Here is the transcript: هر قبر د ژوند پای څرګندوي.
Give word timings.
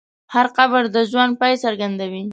هر 0.33 0.47
قبر 0.57 0.83
د 0.95 0.97
ژوند 1.09 1.33
پای 1.41 1.53
څرګندوي. 1.63 2.23